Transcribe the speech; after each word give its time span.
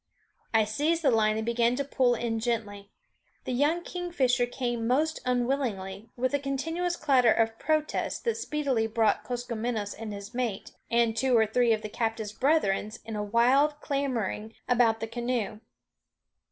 I 0.51 0.63
seized 0.65 1.03
the 1.03 1.11
line 1.11 1.37
and 1.37 1.45
began 1.45 1.75
to 1.75 1.83
pull 1.83 2.15
in 2.15 2.39
gently. 2.39 2.89
The 3.43 3.51
young 3.51 3.83
kingfisher 3.83 4.47
came 4.47 4.87
most 4.87 5.19
unwillingly, 5.27 6.09
with 6.17 6.33
a 6.33 6.39
continuous 6.39 6.95
clatter 6.95 7.31
of 7.31 7.59
protest 7.59 8.23
that 8.25 8.37
speedily 8.37 8.87
brought 8.87 9.23
Koskomenos 9.23 9.93
and 9.93 10.11
his 10.11 10.33
mate, 10.33 10.71
and 10.89 11.15
two 11.15 11.37
or 11.37 11.45
three 11.45 11.71
of 11.71 11.83
the 11.83 11.87
captive's 11.89 12.31
brethren, 12.33 12.91
in 13.05 13.15
a 13.15 13.21
wild, 13.21 13.79
clamoring 13.79 14.55
about 14.67 15.01
the 15.01 15.07
canoe. 15.07 15.59